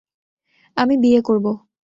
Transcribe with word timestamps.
আমি 0.77 0.95
বিয়ে 0.97 1.21
করব! 1.21 1.45